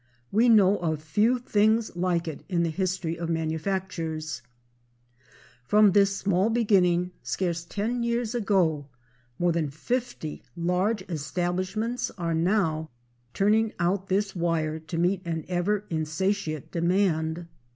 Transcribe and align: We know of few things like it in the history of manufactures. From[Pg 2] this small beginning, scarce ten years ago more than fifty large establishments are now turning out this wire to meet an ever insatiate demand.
We 0.31 0.49
know 0.49 0.77
of 0.79 0.99
few 0.99 1.37
things 1.37 1.95
like 1.95 2.27
it 2.27 2.43
in 2.49 2.63
the 2.63 2.71
history 2.71 3.19
of 3.19 3.29
manufactures. 3.29 4.41
From[Pg 5.69 5.87
2] 5.89 5.91
this 5.91 6.17
small 6.17 6.49
beginning, 6.49 7.11
scarce 7.21 7.63
ten 7.63 8.01
years 8.01 8.33
ago 8.33 8.87
more 9.37 9.51
than 9.51 9.69
fifty 9.69 10.41
large 10.55 11.03
establishments 11.03 12.09
are 12.17 12.33
now 12.33 12.89
turning 13.35 13.73
out 13.77 14.07
this 14.07 14.35
wire 14.35 14.79
to 14.79 14.97
meet 14.97 15.21
an 15.23 15.45
ever 15.47 15.85
insatiate 15.91 16.71
demand. 16.71 17.45